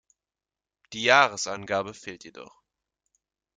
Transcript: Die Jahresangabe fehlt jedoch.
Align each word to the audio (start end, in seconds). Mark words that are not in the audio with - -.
Die 0.93 1.03
Jahresangabe 1.03 1.93
fehlt 1.93 2.23
jedoch. 2.23 2.63